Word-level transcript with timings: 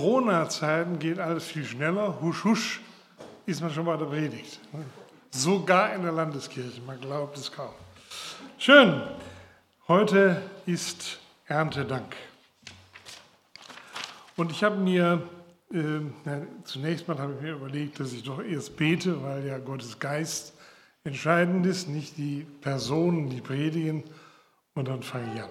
Corona-Zeiten 0.00 0.98
geht 0.98 1.18
alles 1.18 1.44
viel 1.44 1.66
schneller. 1.66 2.22
Husch, 2.22 2.42
husch, 2.44 2.80
ist 3.44 3.60
man 3.60 3.70
schon 3.70 3.84
bei 3.84 3.98
der 3.98 4.06
Predigt. 4.06 4.58
Sogar 5.30 5.94
in 5.94 6.02
der 6.02 6.12
Landeskirche, 6.12 6.80
man 6.86 6.98
glaubt 6.98 7.36
es 7.36 7.52
kaum. 7.52 7.74
Schön, 8.56 9.02
heute 9.88 10.40
ist 10.64 11.20
Erntedank. 11.44 12.16
Und 14.36 14.50
ich 14.50 14.64
habe 14.64 14.76
mir, 14.76 15.20
äh, 15.70 16.00
zunächst 16.64 17.06
mal 17.06 17.18
habe 17.18 17.34
ich 17.34 17.42
mir 17.42 17.52
überlegt, 17.52 18.00
dass 18.00 18.14
ich 18.14 18.22
doch 18.22 18.42
erst 18.42 18.78
bete, 18.78 19.22
weil 19.22 19.44
ja 19.44 19.58
Gottes 19.58 19.98
Geist 19.98 20.54
entscheidend 21.04 21.66
ist, 21.66 21.88
nicht 21.88 22.16
die 22.16 22.46
Personen, 22.62 23.28
die 23.28 23.42
predigen. 23.42 24.04
Und 24.72 24.88
dann 24.88 25.02
fange 25.02 25.34
ich 25.34 25.42
an. 25.42 25.50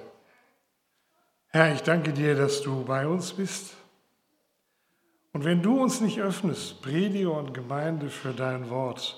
Herr, 1.50 1.76
ich 1.76 1.84
danke 1.84 2.14
dir, 2.14 2.34
dass 2.34 2.64
du 2.64 2.84
bei 2.84 3.06
uns 3.06 3.34
bist. 3.34 3.76
Und 5.40 5.46
wenn 5.46 5.62
du 5.62 5.82
uns 5.82 6.02
nicht 6.02 6.20
öffnest, 6.20 6.82
Prediger 6.82 7.32
und 7.32 7.54
Gemeinde 7.54 8.10
für 8.10 8.34
dein 8.34 8.70
Wort, 8.70 9.16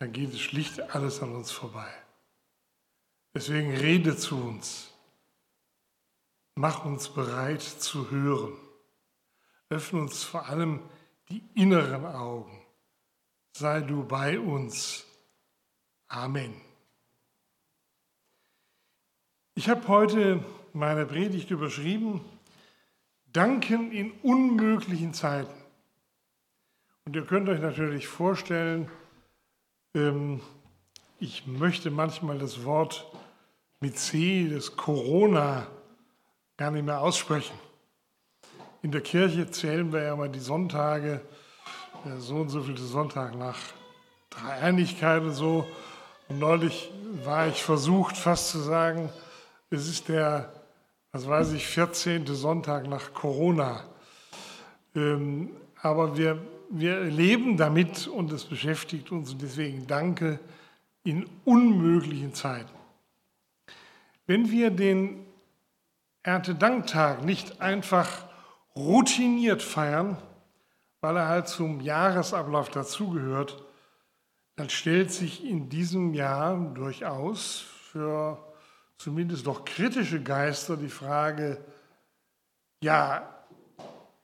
dann 0.00 0.10
geht 0.10 0.30
es 0.30 0.40
schlicht 0.40 0.80
alles 0.90 1.22
an 1.22 1.36
uns 1.36 1.52
vorbei. 1.52 1.88
Deswegen 3.32 3.72
rede 3.76 4.16
zu 4.16 4.36
uns. 4.36 4.92
Mach 6.56 6.84
uns 6.84 7.08
bereit 7.10 7.62
zu 7.62 8.10
hören. 8.10 8.54
Öffne 9.68 10.00
uns 10.00 10.24
vor 10.24 10.46
allem 10.46 10.82
die 11.28 11.44
inneren 11.54 12.06
Augen. 12.06 12.66
Sei 13.56 13.82
du 13.82 14.02
bei 14.02 14.36
uns. 14.36 15.06
Amen. 16.08 16.60
Ich 19.54 19.68
habe 19.68 19.86
heute 19.86 20.44
meine 20.72 21.06
Predigt 21.06 21.52
überschrieben, 21.52 22.20
Danken 23.32 23.92
in 23.92 24.12
unmöglichen 24.22 25.14
Zeiten. 25.14 25.54
Und 27.04 27.16
ihr 27.16 27.24
könnt 27.24 27.48
euch 27.48 27.60
natürlich 27.60 28.08
vorstellen, 28.08 28.88
ähm, 29.94 30.40
ich 31.18 31.46
möchte 31.46 31.90
manchmal 31.90 32.38
das 32.38 32.64
Wort 32.64 33.06
mit 33.80 33.98
C, 33.98 34.48
das 34.48 34.76
Corona, 34.76 35.66
gar 36.56 36.70
nicht 36.70 36.84
mehr 36.84 37.00
aussprechen. 37.00 37.58
In 38.82 38.92
der 38.92 39.00
Kirche 39.00 39.50
zählen 39.50 39.92
wir 39.92 40.02
ja 40.02 40.16
mal 40.16 40.28
die 40.28 40.40
Sonntage, 40.40 41.20
so 42.18 42.36
und 42.36 42.48
so 42.48 42.62
viele 42.62 42.78
Sonntag 42.78 43.34
nach 43.34 43.58
Dreieinigkeit 44.30 45.22
und 45.22 45.32
so. 45.32 45.66
Und 46.28 46.38
neulich 46.38 46.90
war 47.24 47.48
ich 47.48 47.62
versucht, 47.62 48.16
fast 48.16 48.50
zu 48.50 48.58
sagen, 48.58 49.10
es 49.68 49.88
ist 49.88 50.08
der, 50.08 50.52
was 51.12 51.26
weiß 51.26 51.52
ich, 51.52 51.66
14. 51.66 52.26
Sonntag 52.26 52.88
nach 52.88 53.12
Corona. 53.12 53.84
Ähm, 54.94 55.50
aber 55.82 56.16
wir, 56.16 56.40
wir 56.70 57.00
leben 57.00 57.56
damit 57.56 58.06
und 58.06 58.32
es 58.32 58.44
beschäftigt 58.44 59.10
uns 59.10 59.32
und 59.32 59.42
deswegen 59.42 59.86
danke 59.86 60.38
in 61.02 61.28
unmöglichen 61.44 62.34
Zeiten. 62.34 62.70
Wenn 64.26 64.50
wir 64.50 64.70
den 64.70 65.26
Erntedanktag 66.22 67.24
nicht 67.24 67.60
einfach 67.60 68.26
routiniert 68.76 69.62
feiern, 69.62 70.16
weil 71.00 71.16
er 71.16 71.28
halt 71.28 71.48
zum 71.48 71.80
Jahresablauf 71.80 72.68
dazugehört, 72.68 73.64
dann 74.56 74.68
stellt 74.68 75.10
sich 75.10 75.44
in 75.44 75.70
diesem 75.70 76.12
Jahr 76.12 76.56
durchaus 76.74 77.64
für 77.90 78.38
zumindest 79.00 79.46
doch 79.46 79.64
kritische 79.64 80.22
Geister 80.22 80.76
die 80.76 80.90
Frage, 80.90 81.56
ja, 82.82 83.26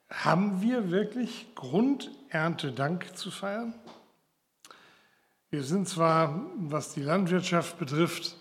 haben 0.07 0.61
wir 0.61 0.91
wirklich 0.91 1.55
Grund, 1.55 2.11
Erntedank 2.29 3.17
zu 3.17 3.31
feiern? 3.31 3.73
Wir 5.49 5.63
sind 5.63 5.89
zwar, 5.89 6.45
was 6.57 6.93
die 6.93 7.01
Landwirtschaft 7.01 7.79
betrifft, 7.79 8.35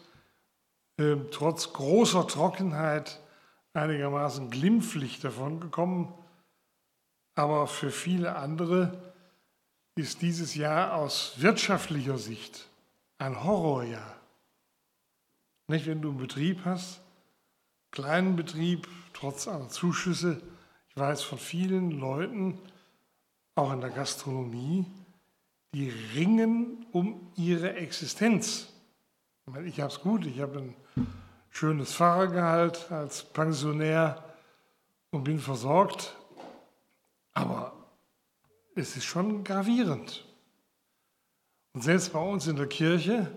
äh, 0.98 1.16
trotz 1.30 1.72
großer 1.72 2.28
Trockenheit 2.28 3.18
einigermaßen 3.72 4.50
glimpflich 4.50 5.20
davon 5.20 5.58
gekommen, 5.58 6.12
aber 7.34 7.66
für 7.66 7.90
viele 7.90 8.36
andere 8.36 9.14
ist 9.94 10.20
dieses 10.20 10.54
Jahr 10.54 10.96
aus 10.96 11.36
wirtschaftlicher 11.38 12.18
Sicht 12.18 12.68
ein 13.16 13.42
Horrorjahr. 13.42 14.15
Nicht, 15.68 15.86
wenn 15.86 16.00
du 16.00 16.10
einen 16.10 16.18
Betrieb 16.18 16.60
hast, 16.64 17.00
kleinen 17.90 18.36
Betrieb, 18.36 18.86
trotz 19.12 19.48
aller 19.48 19.68
Zuschüsse. 19.68 20.40
Ich 20.88 20.96
weiß 20.96 21.22
von 21.22 21.38
vielen 21.38 21.90
Leuten, 21.90 22.58
auch 23.56 23.72
in 23.72 23.80
der 23.80 23.90
Gastronomie, 23.90 24.86
die 25.74 25.88
ringen 26.14 26.86
um 26.92 27.32
ihre 27.36 27.74
Existenz. 27.74 28.72
Ich 29.64 29.80
habe 29.80 29.92
es 29.92 30.00
gut, 30.00 30.26
ich 30.26 30.40
habe 30.40 30.58
ein 30.58 30.76
schönes 31.50 31.94
Fahrergehalt 31.94 32.90
als 32.92 33.24
Pensionär 33.24 34.22
und 35.10 35.24
bin 35.24 35.38
versorgt, 35.38 36.14
aber 37.32 37.72
es 38.74 38.96
ist 38.96 39.04
schon 39.04 39.42
gravierend. 39.42 40.26
Und 41.72 41.82
selbst 41.82 42.12
bei 42.12 42.20
uns 42.20 42.46
in 42.46 42.56
der 42.56 42.68
Kirche 42.68 43.30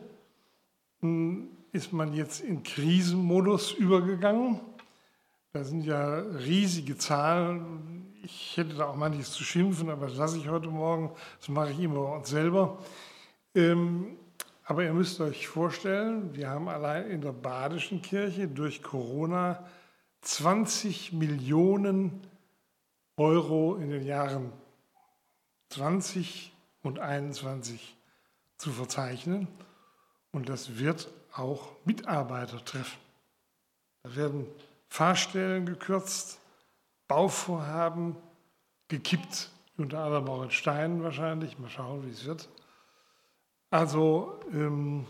hm, 1.02 1.50
ist 1.72 1.94
man 1.94 2.14
jetzt 2.14 2.42
in 2.42 2.64
Krisenmodus 2.64 3.72
übergegangen. 3.74 4.60
Da 5.54 5.64
sind 5.64 5.84
ja 5.84 6.20
riesige 6.20 6.98
Zahlen. 6.98 8.14
Ich 8.24 8.58
hätte 8.58 8.76
da 8.76 8.88
auch 8.88 8.96
manches 8.96 9.32
zu 9.32 9.44
schimpfen, 9.44 9.90
aber 9.90 10.08
das 10.08 10.18
lasse 10.18 10.38
ich 10.38 10.48
heute 10.48 10.70
Morgen. 10.70 11.12
Das 11.40 11.50
mache 11.50 11.72
ich 11.72 11.80
immer 11.80 12.02
bei 12.02 12.16
uns 12.18 12.30
selber. 12.30 12.78
Ähm, 13.56 14.18
aber 14.64 14.84
ihr 14.84 14.94
müsst 14.94 15.20
euch 15.22 15.48
vorstellen, 15.48 16.36
wir 16.36 16.50
haben 16.50 16.70
allein 16.70 17.10
in 17.10 17.22
der 17.22 17.32
Badischen 17.32 18.02
Kirche 18.04 18.48
durch 18.48 18.84
Corona 18.84 19.66
20 20.22 21.14
Millionen 21.14 22.22
Euro 23.18 23.76
in 23.76 23.90
den 23.90 24.06
Jahren 24.06 24.54
20 25.70 26.54
und 26.84 27.00
21 27.00 27.98
zu 28.58 28.72
verzeichnen. 28.72 29.48
Und 30.32 30.50
das 30.50 30.78
wird 30.78 31.10
auch 31.34 31.72
Mitarbeiter 31.86 32.64
treffen. 32.64 33.00
Da 34.04 34.16
werden 34.16 34.48
Fahrstellen 34.88 35.66
gekürzt, 35.66 36.40
Bauvorhaben 37.08 38.16
gekippt, 38.88 39.52
unter 39.78 40.04
anderem 40.04 40.30
auch 40.30 40.44
in 40.44 40.52
Steinen 40.52 41.04
wahrscheinlich. 41.04 41.60
Mal 41.60 41.70
schauen, 41.70 42.06
wie 42.06 42.12
es 42.12 42.26
wird. 42.26 42.50
Also 43.70 44.40
ähm, 44.52 45.06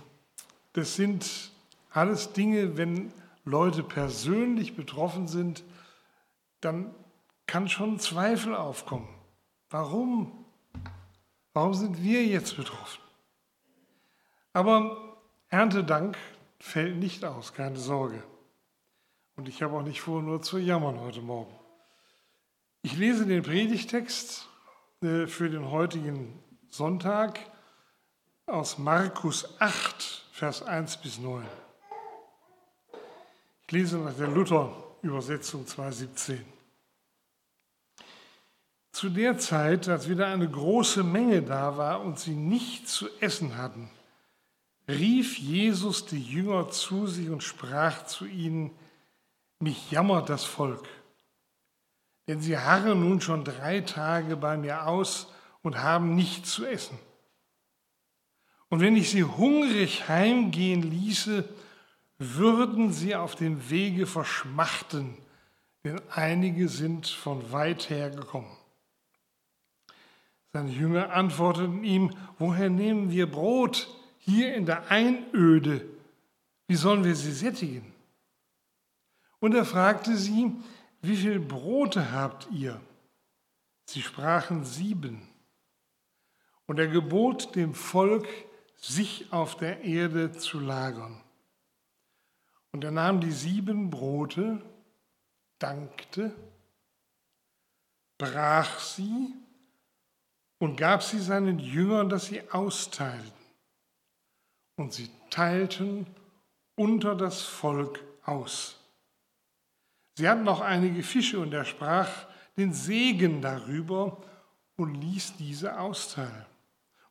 das 0.73 0.95
sind 0.95 1.51
alles 1.91 2.33
Dinge, 2.33 2.77
wenn 2.77 3.13
Leute 3.45 3.83
persönlich 3.83 4.75
betroffen 4.75 5.27
sind, 5.27 5.63
dann 6.61 6.93
kann 7.47 7.67
schon 7.67 7.99
Zweifel 7.99 8.55
aufkommen. 8.55 9.07
Warum? 9.69 10.45
Warum 11.53 11.73
sind 11.73 12.03
wir 12.03 12.25
jetzt 12.25 12.57
betroffen? 12.57 13.01
Aber 14.53 15.08
Erntedank 15.49 16.17
fällt 16.59 16.97
nicht 16.97 17.25
aus, 17.25 17.53
keine 17.53 17.77
Sorge. 17.77 18.23
Und 19.35 19.47
ich 19.49 19.63
habe 19.63 19.75
auch 19.75 19.83
nicht 19.83 20.01
vor, 20.01 20.21
nur 20.21 20.41
zu 20.41 20.57
jammern 20.57 20.99
heute 20.99 21.21
Morgen. 21.21 21.53
Ich 22.81 22.97
lese 22.97 23.25
den 23.25 23.41
Predigtext 23.41 24.47
äh, 25.01 25.27
für 25.27 25.49
den 25.49 25.71
heutigen 25.71 26.37
Sonntag 26.69 27.39
aus 28.45 28.77
Markus 28.77 29.59
8, 29.59 30.25
Vers 30.31 30.61
1 30.61 30.97
bis 30.97 31.19
9. 31.19 31.43
Ich 33.65 33.71
lese 33.71 33.97
nach 33.97 34.13
der 34.13 34.27
Luther-Übersetzung 34.27 35.65
2.17. 35.65 36.39
Zu 38.91 39.09
der 39.09 39.37
Zeit, 39.37 39.87
als 39.87 40.09
wieder 40.09 40.27
eine 40.27 40.49
große 40.49 41.03
Menge 41.03 41.41
da 41.41 41.77
war 41.77 42.01
und 42.01 42.19
sie 42.19 42.35
nichts 42.35 42.93
zu 42.93 43.07
essen 43.19 43.57
hatten, 43.57 43.89
rief 44.89 45.37
Jesus 45.37 46.05
die 46.05 46.21
Jünger 46.21 46.69
zu 46.69 47.05
sich 47.05 47.29
und 47.29 47.43
sprach 47.43 48.05
zu 48.07 48.25
ihnen, 48.25 48.71
mich 49.59 49.91
jammert 49.91 50.29
das 50.29 50.45
Volk, 50.45 50.87
denn 52.27 52.41
sie 52.41 52.57
harren 52.57 53.01
nun 53.01 53.21
schon 53.21 53.43
drei 53.43 53.81
Tage 53.81 54.35
bei 54.35 54.57
mir 54.57 54.87
aus 54.87 55.31
und 55.61 55.83
haben 55.83 56.15
nichts 56.15 56.51
zu 56.51 56.65
essen. 56.65 56.97
Und 58.69 58.79
wenn 58.79 58.95
ich 58.95 59.11
sie 59.11 59.23
hungrig 59.23 60.07
heimgehen 60.07 60.81
ließe, 60.81 61.47
würden 62.17 62.91
sie 62.91 63.15
auf 63.15 63.35
dem 63.35 63.69
Wege 63.69 64.07
verschmachten, 64.07 65.17
denn 65.83 66.01
einige 66.09 66.67
sind 66.67 67.07
von 67.07 67.51
weit 67.51 67.89
her 67.89 68.09
gekommen. 68.09 68.51
Seine 70.51 70.71
Jünger 70.71 71.13
antworteten 71.13 71.83
ihm, 71.83 72.11
woher 72.39 72.69
nehmen 72.69 73.11
wir 73.11 73.29
Brot, 73.29 73.87
hier 74.19 74.53
in 74.55 74.65
der 74.65 74.89
Einöde, 74.91 75.85
wie 76.67 76.75
sollen 76.75 77.03
wir 77.03 77.15
sie 77.15 77.31
sättigen? 77.31 77.93
Und 79.39 79.55
er 79.55 79.65
fragte 79.65 80.15
sie, 80.15 80.51
wie 81.01 81.15
viel 81.15 81.39
Brote 81.39 82.11
habt 82.11 82.47
ihr? 82.51 82.79
Sie 83.85 84.01
sprachen 84.01 84.65
sieben. 84.65 85.27
Und 86.67 86.77
er 86.77 86.87
gebot 86.87 87.55
dem 87.55 87.73
Volk, 87.73 88.27
sich 88.77 89.31
auf 89.31 89.57
der 89.57 89.81
Erde 89.83 90.31
zu 90.31 90.59
lagern. 90.59 91.21
Und 92.71 92.83
er 92.83 92.91
nahm 92.91 93.19
die 93.19 93.31
sieben 93.31 93.89
Brote, 93.89 94.61
dankte, 95.57 96.33
brach 98.17 98.79
sie 98.79 99.33
und 100.59 100.77
gab 100.77 101.01
sie 101.01 101.19
seinen 101.19 101.59
Jüngern, 101.59 102.09
dass 102.09 102.27
sie 102.27 102.41
austeilten. 102.51 103.38
Und 104.79 104.93
sie 104.93 105.09
teilten 105.29 106.07
unter 106.75 107.13
das 107.13 107.41
Volk 107.41 107.99
aus. 108.23 108.77
Sie 110.15 110.29
hatten 110.29 110.43
noch 110.43 110.61
einige 110.61 111.03
Fische 111.03 111.37
und 111.41 111.53
er 111.53 111.65
sprach 111.65 112.09
den 112.55 112.71
Segen 112.71 113.41
darüber 113.41 114.23
und 114.77 114.95
ließ 114.95 115.35
diese 115.35 115.77
austeilen. 115.77 116.45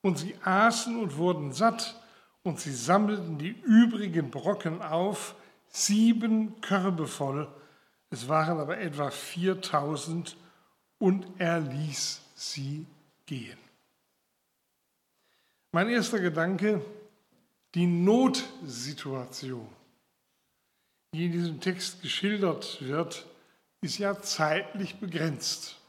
Und 0.00 0.16
sie 0.16 0.34
aßen 0.42 0.98
und 0.98 1.18
wurden 1.18 1.52
satt 1.52 2.02
und 2.42 2.58
sie 2.58 2.72
sammelten 2.72 3.36
die 3.36 3.50
übrigen 3.50 4.30
Brocken 4.30 4.80
auf, 4.80 5.34
sieben 5.68 6.62
Körbe 6.62 7.06
voll. 7.06 7.48
Es 8.08 8.28
waren 8.28 8.60
aber 8.60 8.78
etwa 8.78 9.10
4000 9.10 10.38
und 10.96 11.26
er 11.36 11.60
ließ 11.60 12.22
sie 12.34 12.86
gehen. 13.26 13.58
Mein 15.70 15.90
erster 15.90 16.18
Gedanke, 16.18 16.80
die 17.78 17.86
Notsituation, 17.86 19.68
die 21.14 21.26
in 21.26 21.30
diesem 21.30 21.60
Text 21.60 22.02
geschildert 22.02 22.82
wird, 22.82 23.24
ist 23.82 23.98
ja 23.98 24.20
zeitlich 24.20 24.98
begrenzt. 24.98 25.80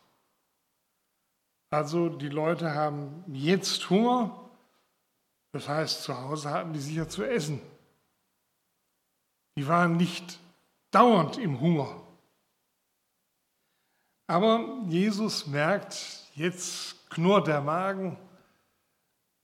Also 1.72 2.10
die 2.10 2.30
Leute 2.30 2.76
haben 2.76 3.24
jetzt 3.34 3.90
Hunger, 3.90 4.52
das 5.52 5.68
heißt 5.68 6.04
zu 6.04 6.16
Hause 6.16 6.52
hatten 6.52 6.74
die 6.74 6.80
sicher 6.80 7.10
zu 7.10 7.24
essen. 7.24 7.60
Die 9.58 9.68
waren 9.68 9.98
nicht 9.98 10.38
dauernd 10.92 11.40
im 11.40 11.60
Hunger. 11.60 12.04
Aber 14.28 14.84
Jesus 14.88 15.48
merkt, 15.48 16.30
jetzt 16.36 17.10
knurrt 17.10 17.48
der 17.48 17.62
Magen, 17.62 18.16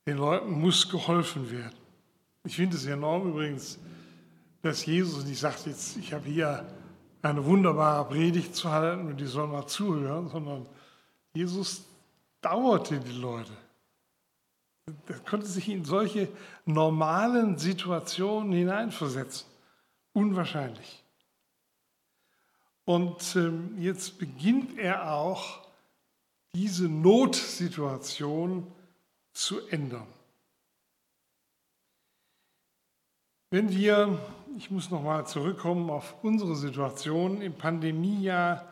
den 0.06 0.18
Leuten 0.18 0.52
muss 0.52 0.88
geholfen 0.88 1.50
werden. 1.50 1.85
Ich 2.46 2.56
finde 2.56 2.78
es 2.78 2.86
enorm 2.86 3.30
übrigens, 3.30 3.80
dass 4.62 4.86
Jesus 4.86 5.26
nicht 5.26 5.40
sagt, 5.40 5.66
jetzt, 5.66 5.98
ich 5.98 6.14
habe 6.14 6.26
hier 6.26 6.66
eine 7.22 7.44
wunderbare 7.44 8.08
Predigt 8.08 8.56
zu 8.56 8.70
halten 8.70 9.08
und 9.08 9.18
die 9.18 9.26
sollen 9.26 9.52
mal 9.52 9.68
zuhören, 9.68 10.30
sondern 10.30 10.68
Jesus 11.34 11.86
dauerte 12.42 13.00
die 13.00 13.20
Leute. 13.20 13.52
Er 15.08 15.20
konnte 15.20 15.48
sich 15.48 15.68
in 15.70 15.84
solche 15.84 16.30
normalen 16.66 17.58
Situationen 17.58 18.54
hineinversetzen. 18.54 19.48
Unwahrscheinlich. 20.14 21.04
Und 22.86 23.36
ähm, 23.36 23.76
jetzt 23.80 24.20
beginnt 24.20 24.78
er 24.78 25.12
auch, 25.12 25.66
diese 26.54 26.88
Notsituation 26.88 28.72
zu 29.34 29.68
ändern. 29.68 30.08
Wenn 33.50 33.70
wir 33.70 34.20
ich 34.58 34.72
muss 34.72 34.90
nochmal 34.90 35.28
zurückkommen 35.28 35.90
auf 35.90 36.24
unsere 36.24 36.56
Situation 36.56 37.42
im 37.42 37.54
Pandemiejahr 37.54 38.66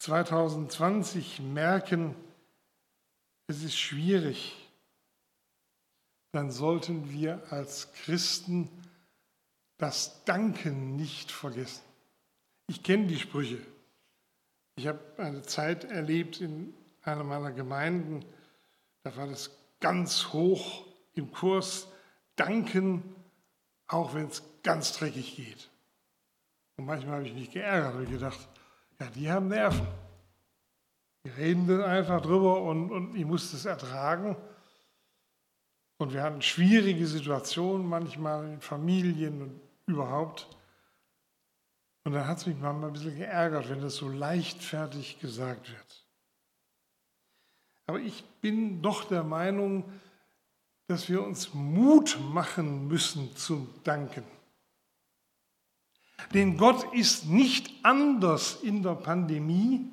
2020 0.00 1.40
merken, 1.40 2.14
es 3.46 3.62
ist 3.62 3.78
schwierig, 3.78 4.54
dann 6.32 6.50
sollten 6.50 7.10
wir 7.10 7.42
als 7.50 7.92
Christen 7.92 8.68
das 9.78 10.24
Danken 10.24 10.96
nicht 10.96 11.32
vergessen. 11.32 11.82
Ich 12.66 12.82
kenne 12.82 13.06
die 13.06 13.18
Sprüche. 13.18 13.58
Ich 14.76 14.86
habe 14.86 15.00
eine 15.16 15.42
Zeit 15.42 15.84
erlebt 15.84 16.40
in 16.42 16.74
einer 17.02 17.24
meiner 17.24 17.52
Gemeinden, 17.52 18.24
da 19.04 19.16
war 19.16 19.26
das 19.26 19.50
ganz 19.80 20.34
hoch 20.34 20.84
im 21.14 21.32
Kurs, 21.32 21.88
Danken, 22.36 23.02
auch 23.88 24.14
wenn 24.14 24.26
es 24.26 24.42
ganz 24.62 24.92
dreckig 24.92 25.36
geht. 25.36 25.70
Und 26.76 26.86
manchmal 26.86 27.16
habe 27.16 27.26
ich 27.26 27.34
mich 27.34 27.50
geärgert 27.50 27.94
und 27.96 28.10
gedacht, 28.10 28.48
ja, 29.00 29.06
die 29.10 29.30
haben 29.30 29.48
Nerven. 29.48 29.86
Die 31.24 31.30
reden 31.30 31.66
dann 31.66 31.82
einfach 31.82 32.20
drüber 32.20 32.62
und, 32.62 32.90
und 32.90 33.16
ich 33.16 33.24
musste 33.24 33.56
es 33.56 33.64
ertragen. 33.64 34.36
Und 35.98 36.12
wir 36.12 36.22
hatten 36.22 36.42
schwierige 36.42 37.06
Situationen 37.06 37.86
manchmal 37.86 38.44
in 38.44 38.60
Familien 38.60 39.42
und 39.42 39.60
überhaupt. 39.86 40.46
Und 42.04 42.12
dann 42.12 42.26
hat 42.26 42.38
es 42.38 42.46
mich 42.46 42.56
manchmal 42.56 42.90
ein 42.90 42.92
bisschen 42.92 43.16
geärgert, 43.16 43.68
wenn 43.68 43.80
das 43.80 43.96
so 43.96 44.08
leichtfertig 44.08 45.18
gesagt 45.18 45.70
wird. 45.70 46.06
Aber 47.86 47.98
ich 47.98 48.24
bin 48.40 48.80
doch 48.82 49.04
der 49.04 49.24
Meinung, 49.24 49.92
dass 50.88 51.08
wir 51.08 51.22
uns 51.22 51.52
Mut 51.52 52.18
machen 52.32 52.88
müssen 52.88 53.36
zum 53.36 53.68
Danken. 53.84 54.24
Denn 56.32 56.56
Gott 56.56 56.92
ist 56.94 57.26
nicht 57.26 57.70
anders 57.84 58.56
in 58.62 58.82
der 58.82 58.94
Pandemie 58.94 59.92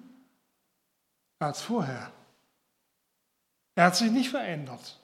als 1.38 1.62
vorher. 1.62 2.12
Er 3.76 3.86
hat 3.86 3.98
sich 3.98 4.10
nicht 4.10 4.30
verändert. 4.30 5.00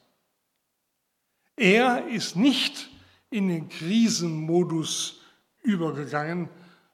Er 1.58 2.08
ist 2.08 2.38
nicht 2.38 2.90
in 3.30 3.50
den 3.50 3.68
Krisenmodus 3.68 5.22
übergegangen, 5.62 6.50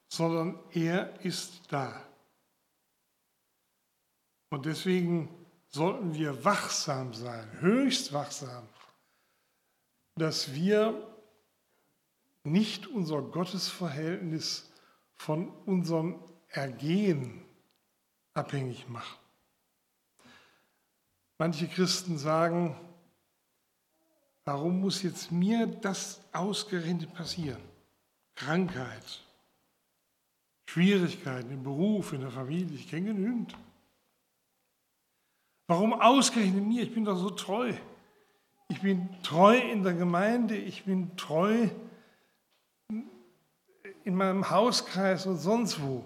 sondern 0.08 0.60
er 0.72 1.24
ist 1.24 1.62
da. 1.70 2.04
Und 4.50 4.66
deswegen 4.66 5.30
sollten 5.70 6.16
wir 6.16 6.44
wachsam 6.44 7.14
sein, 7.14 7.48
höchst 7.60 8.12
wachsam, 8.12 8.68
dass 10.18 10.54
wir 10.54 11.08
nicht 12.44 12.88
unser 12.88 13.22
Gottesverhältnis 13.22 14.70
von 15.16 15.50
unserem 15.66 16.20
Ergehen 16.50 17.44
abhängig 18.34 18.88
machen. 18.88 19.18
Manche 21.38 21.68
Christen 21.68 22.18
sagen, 22.18 22.76
warum 24.46 24.80
muss 24.80 25.04
jetzt 25.04 25.32
mir 25.32 25.68
das 25.68 26.22
ausgerechnet 26.32 27.14
passieren? 27.14 27.62
Krankheit, 28.36 29.24
Schwierigkeiten 30.66 31.52
im 31.52 31.64
Beruf, 31.64 32.14
in 32.14 32.22
der 32.22 32.32
Familie, 32.32 32.76
ich 32.76 32.90
kenne 32.90 33.08
genügend. 33.14 33.56
Warum 35.68 35.94
ausgerechnet 35.94 36.64
mir? 36.64 36.84
Ich 36.84 36.94
bin 36.94 37.04
doch 37.04 37.18
so 37.18 37.30
treu. 37.30 37.74
Ich 38.70 38.82
bin 38.82 39.10
treu 39.24 39.58
in 39.58 39.84
der 39.84 39.94
Gemeinde, 39.94 40.56
ich 40.56 40.86
bin 40.86 41.16
treu 41.16 41.70
in 44.04 44.16
meinem 44.16 44.50
Hauskreis 44.50 45.26
und 45.26 45.38
sonst 45.38 45.82
wo. 45.82 46.04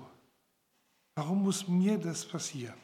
Warum 1.16 1.44
muss 1.44 1.68
mir 1.68 1.98
das 1.98 2.26
passieren? 2.26 2.80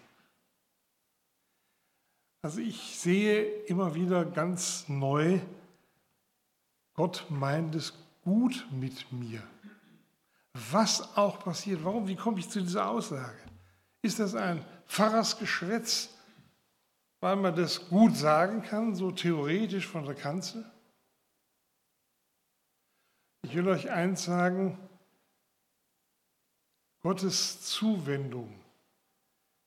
Also 2.41 2.59
ich 2.59 2.97
sehe 2.97 3.43
immer 3.65 3.93
wieder 3.93 4.25
ganz 4.25 4.87
neu, 4.87 5.39
Gott 6.93 7.25
meint 7.29 7.75
es 7.75 7.93
gut 8.23 8.67
mit 8.71 9.11
mir. 9.11 9.43
Was 10.71 11.15
auch 11.15 11.39
passiert, 11.39 11.83
warum, 11.83 12.07
wie 12.07 12.15
komme 12.15 12.39
ich 12.39 12.49
zu 12.49 12.61
dieser 12.61 12.89
Aussage? 12.89 13.37
Ist 14.01 14.19
das 14.19 14.33
ein 14.33 14.65
Pfarrersgeschwätz, 14.87 16.16
weil 17.19 17.35
man 17.35 17.55
das 17.55 17.89
gut 17.89 18.15
sagen 18.15 18.61
kann, 18.61 18.95
so 18.95 19.11
theoretisch 19.11 19.87
von 19.87 20.05
der 20.05 20.15
Kanzel? 20.15 20.65
Ich 23.43 23.55
will 23.55 23.67
euch 23.67 23.89
eins 23.89 24.23
sagen, 24.23 24.77
Gottes 27.01 27.61
Zuwendung 27.61 28.53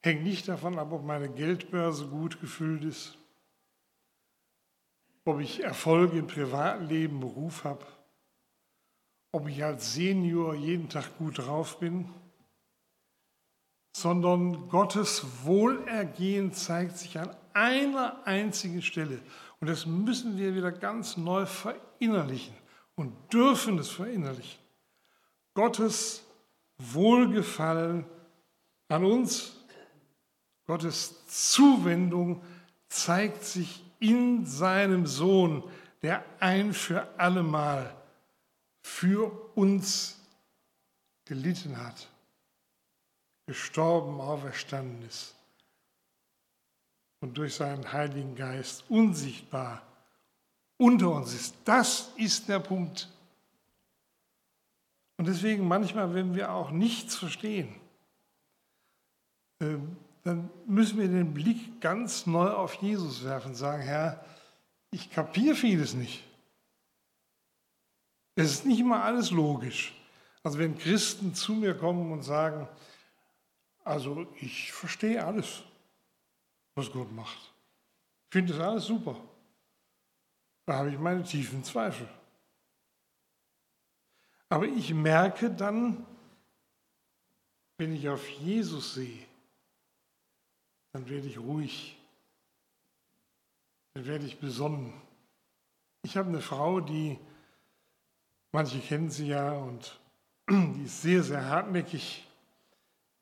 hängt 0.03 0.23
nicht 0.23 0.49
davon 0.49 0.79
ab, 0.79 0.93
ob 0.93 1.05
meine 1.05 1.31
Geldbörse 1.31 2.07
gut 2.07 2.41
gefüllt 2.41 2.85
ist, 2.85 3.17
ob 5.25 5.41
ich 5.41 5.63
Erfolge 5.63 6.19
im 6.19 6.27
Privatleben, 6.27 7.21
Beruf 7.21 7.65
habe, 7.65 7.87
ob 9.33 9.49
ich 9.49 9.63
als 9.63 9.95
Senior 9.95 10.55
jeden 10.55 10.89
Tag 10.89 11.17
gut 11.19 11.39
drauf 11.39 11.79
bin, 11.79 12.13
sondern 13.93 14.69
Gottes 14.69 15.25
Wohlergehen 15.45 16.53
zeigt 16.53 16.97
sich 16.97 17.19
an 17.19 17.35
einer 17.53 18.27
einzigen 18.27 18.83
Stelle. 18.83 19.21
Und 19.61 19.69
das 19.69 19.87
müssen 19.87 20.39
wir 20.39 20.55
wieder 20.55 20.73
ganz 20.73 21.17
neu 21.17 21.47
verinnerlichen 21.47 22.55
und 22.95 23.13
dürfen 23.33 23.79
es 23.79 23.89
verinnerlichen. 23.91 24.59
Gottes 25.55 26.25
Wohlgefallen 26.79 28.05
an 28.89 29.05
uns, 29.05 29.57
Gottes 30.67 31.27
Zuwendung 31.27 32.43
zeigt 32.89 33.45
sich 33.45 33.85
in 33.99 34.47
seinem 34.47 35.07
Sohn, 35.07 35.65
der 36.03 36.25
ein 36.41 36.73
für 36.73 37.07
allemal 37.19 37.95
für 38.83 39.31
uns 39.55 40.19
gelitten 41.25 41.77
hat, 41.77 42.09
gestorben, 43.51 44.21
auferstanden 44.21 45.03
ist 45.09 45.35
und 47.19 47.37
durch 47.37 47.57
seinen 47.57 47.93
Heiligen 47.93 48.37
Geist 48.37 48.85
unsichtbar 48.89 49.83
unter 50.77 51.11
uns 51.11 51.35
ist. 51.35 51.57
Das 51.65 52.13
ist 52.17 52.49
der 52.49 52.61
Punkt. 52.61 53.09
Und 55.17 55.27
deswegen 55.27 55.67
manchmal, 55.67 56.15
wenn 56.15 56.37
wir 56.37 56.53
auch 56.53 56.71
nichts 56.71 57.17
verstehen, 57.17 57.75
ähm, 59.61 59.97
dann 60.23 60.49
müssen 60.67 61.01
wir 61.01 61.09
den 61.09 61.35
Blick 61.35 61.81
ganz 61.81 62.27
neu 62.27 62.51
auf 62.51 62.75
Jesus 62.75 63.25
werfen 63.25 63.49
und 63.49 63.57
sagen, 63.57 63.83
Herr, 63.83 64.25
ich 64.93 65.11
kapiere 65.11 65.57
vieles 65.57 65.95
nicht. 65.95 66.23
Es 68.37 68.53
ist 68.53 68.65
nicht 68.65 68.79
immer 68.79 69.03
alles 69.03 69.33
logisch. 69.33 69.93
Also 70.45 70.59
wenn 70.59 70.79
Christen 70.79 71.35
zu 71.35 71.53
mir 71.53 71.75
kommen 71.75 72.13
und 72.13 72.23
sagen, 72.23 72.67
also 73.85 74.27
ich 74.41 74.73
verstehe 74.73 75.25
alles, 75.25 75.63
was 76.75 76.91
Gott 76.91 77.11
macht. 77.13 77.53
Ich 78.29 78.33
finde 78.33 78.53
das 78.53 78.63
alles 78.63 78.87
super. 78.87 79.17
Da 80.67 80.77
habe 80.77 80.91
ich 80.91 80.99
meine 80.99 81.23
tiefen 81.23 81.65
Zweifel. 81.65 82.09
Aber 84.49 84.67
ich 84.67 84.93
merke 84.93 85.51
dann, 85.51 86.07
wenn 87.79 87.95
ich 87.95 88.09
auf 88.09 88.29
Jesus 88.29 88.95
sehe, 88.95 89.27
dann 90.93 91.09
werde 91.09 91.29
ich 91.29 91.39
ruhig, 91.39 91.97
dann 93.95 94.07
werde 94.07 94.27
ich 94.27 94.39
besonnen. 94.39 94.93
Ich 96.03 96.17
habe 96.17 96.29
eine 96.29 96.41
Frau, 96.41 96.81
die, 96.81 97.19
manche 98.53 98.81
kennen 98.81 99.11
sie 99.11 99.29
ja, 99.29 99.53
und 99.53 100.01
die 100.51 100.85
ist 100.85 101.03
sehr, 101.03 101.23
sehr 101.23 101.45
hartnäckig. 101.45 102.27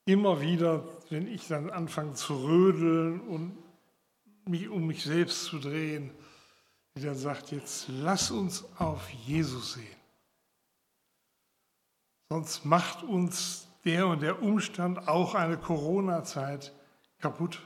Immer 0.09 0.41
wieder, 0.41 0.85
wenn 1.11 1.29
ich 1.29 1.49
dann 1.49 1.69
anfange 1.69 2.15
zu 2.15 2.35
rödeln 2.43 3.21
und 3.21 3.59
mich 4.47 4.67
um 4.71 4.87
mich 4.87 5.05
selbst 5.05 5.45
zu 5.45 5.59
drehen, 5.59 6.11
die 6.97 7.03
dann 7.03 7.15
sagt, 7.15 7.51
jetzt 7.51 7.89
lass 7.89 8.31
uns 8.31 8.65
auf 8.79 9.07
Jesus 9.11 9.75
sehen. 9.75 9.97
Sonst 12.31 12.65
macht 12.65 13.03
uns 13.03 13.69
der 13.85 14.07
und 14.07 14.23
der 14.23 14.43
Umstand 14.43 15.09
auch 15.09 15.35
eine 15.35 15.59
Corona-Zeit 15.59 16.73
kaputt. 17.19 17.61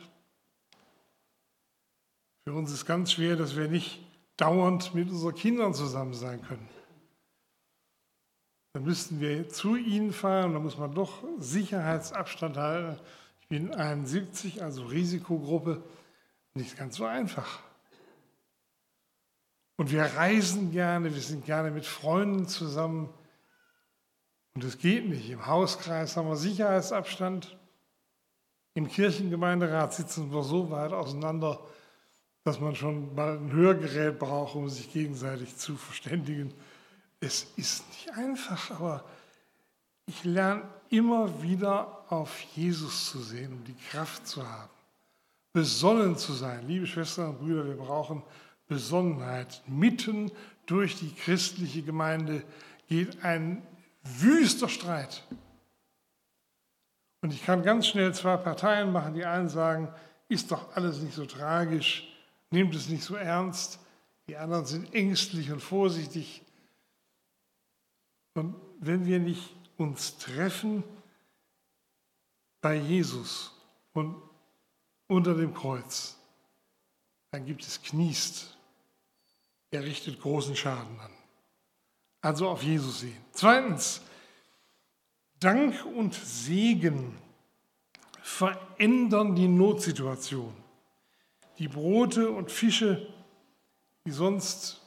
Für 2.45 2.55
uns 2.55 2.73
ist 2.73 2.87
ganz 2.87 3.13
schwer, 3.13 3.37
dass 3.37 3.55
wir 3.55 3.69
nicht 3.69 4.01
dauernd 4.37 4.97
mit 4.97 5.09
unseren 5.11 5.37
Kindern 5.37 5.75
zusammen 5.75 6.15
sein 6.15 6.43
können. 6.43 6.69
Dann 8.75 8.85
müssten 8.85 9.21
wir 9.21 9.49
zu 9.51 9.77
ihnen 9.77 10.13
fahren, 10.13 10.55
da 10.55 10.59
muss 10.59 10.79
man 10.79 10.95
doch 10.95 11.23
Sicherheitsabstand 11.39 12.57
halten. 12.57 12.99
Ich 13.41 13.49
bin 13.49 13.75
71, 13.75 14.63
also 14.63 14.85
Risikogruppe, 14.85 15.83
nicht 16.55 16.79
ganz 16.79 16.97
so 16.97 17.05
einfach. 17.05 17.61
Und 19.77 19.91
wir 19.91 20.05
reisen 20.05 20.71
gerne, 20.71 21.15
wir 21.15 21.21
sind 21.21 21.45
gerne 21.45 21.71
mit 21.71 21.85
Freunden 21.85 22.47
zusammen. 22.47 23.13
Und 24.55 24.65
es 24.65 24.79
geht 24.79 25.09
nicht. 25.09 25.29
Im 25.29 25.47
Hauskreis 25.47 26.17
haben 26.17 26.29
wir 26.29 26.37
Sicherheitsabstand. 26.37 27.59
Im 28.75 28.89
Kirchengemeinderat 28.89 29.93
sitzen 29.93 30.33
wir 30.33 30.43
so 30.43 30.71
weit 30.71 30.93
auseinander, 30.93 31.61
dass 32.45 32.59
man 32.59 32.75
schon 32.75 33.15
mal 33.15 33.37
ein 33.37 33.53
Hörgerät 33.53 34.19
braucht, 34.19 34.55
um 34.55 34.69
sich 34.69 34.93
gegenseitig 34.93 35.57
zu 35.57 35.77
verständigen. 35.77 36.55
Es 37.23 37.47
ist 37.57 37.89
nicht 37.89 38.19
einfach, 38.19 38.73
aber 38.73 39.05
ich 40.07 40.25
lerne 40.25 40.65
immer 40.91 41.41
wieder 41.41 42.05
auf 42.09 42.41
Jesus 42.57 43.11
zu 43.11 43.21
sehen, 43.21 43.53
um 43.53 43.65
die 43.65 43.77
Kraft 43.91 44.27
zu 44.27 44.47
haben, 44.47 44.69
besonnen 45.53 46.17
zu 46.17 46.33
sein. 46.33 46.67
Liebe 46.67 46.85
Schwestern 46.85 47.31
und 47.31 47.39
Brüder, 47.39 47.65
wir 47.65 47.77
brauchen 47.77 48.25
Besonnenheit. 48.67 49.63
Mitten 49.69 50.33
durch 50.67 50.97
die 50.97 51.15
christliche 51.15 51.83
Gemeinde 51.83 52.43
geht 52.89 53.23
ein 53.23 53.65
wüster 54.03 54.69
Streit. 54.69 55.23
Und 57.21 57.33
ich 57.33 57.45
kann 57.45 57.63
ganz 57.63 57.87
schnell 57.87 58.13
zwei 58.15 58.37
Parteien 58.37 58.91
machen. 58.91 59.15
Die 59.15 59.25
einen 59.25 59.49
sagen, 59.49 59.89
ist 60.29 60.51
doch 60.51 60.75
alles 60.75 60.99
nicht 60.99 61.15
so 61.15 61.25
tragisch, 61.25 62.13
nehmt 62.51 62.75
es 62.75 62.89
nicht 62.89 63.05
so 63.05 63.15
ernst. 63.15 63.79
Die 64.27 64.37
anderen 64.37 64.67
sind 64.67 64.93
ängstlich 64.93 65.53
und 65.53 65.61
vorsichtig. 65.61 66.42
Und 68.35 68.55
wenn 68.81 69.05
wir 69.07 69.19
nicht 69.19 69.55
uns 69.77 70.19
treffen 70.19 70.83
bei 72.61 72.77
Jesus 72.77 73.53
und 73.93 74.17
unter 75.09 75.35
dem 75.35 75.53
Kreuz, 75.53 76.17
dann 77.31 77.45
gibt 77.45 77.63
es 77.63 77.83
Kniest. 77.83 78.57
Er 79.71 79.85
richtet 79.85 80.21
großen 80.21 80.55
Schaden 80.55 80.99
an. 81.01 81.11
Also 82.21 82.49
auf 82.49 82.63
Jesus 82.63 83.01
sehen. 83.01 83.25
Zweitens, 83.33 84.01
Dank 85.41 85.85
und 85.85 86.15
Segen 86.15 87.19
verändern 88.23 89.35
die 89.35 89.49
Notsituation. 89.49 90.55
Die 91.59 91.69
Brote 91.69 92.31
und 92.31 92.51
Fische, 92.51 93.13
die 94.05 94.13
sonst 94.13 94.81